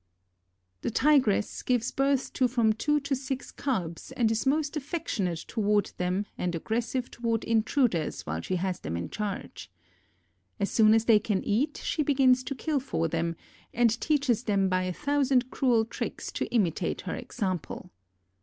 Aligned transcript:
The 0.81 0.89
Tigress 0.89 1.61
gives 1.61 1.91
birth 1.91 2.33
to 2.33 2.47
from 2.47 2.73
two 2.73 2.99
to 3.01 3.15
six 3.15 3.51
cubs 3.51 4.11
and 4.13 4.31
is 4.31 4.47
most 4.47 4.75
affectionate 4.75 5.37
toward 5.47 5.91
them 5.99 6.25
and 6.39 6.55
aggressive 6.55 7.11
toward 7.11 7.43
intruders 7.43 8.23
while 8.25 8.41
she 8.41 8.55
has 8.55 8.79
them 8.79 8.97
in 8.97 9.11
charge. 9.11 9.69
As 10.59 10.71
soon 10.71 10.95
as 10.95 11.05
they 11.05 11.19
can 11.19 11.43
eat 11.43 11.79
she 11.83 12.01
begins 12.01 12.43
to 12.45 12.55
kill 12.55 12.79
for 12.79 13.07
them, 13.09 13.35
and 13.75 14.01
teaches 14.01 14.45
them 14.45 14.69
by 14.69 14.85
a 14.85 14.91
thousand 14.91 15.51
cruel 15.51 15.85
tricks 15.85 16.31
to 16.31 16.47
imitate 16.51 17.01
her 17.01 17.13
example. 17.13 17.91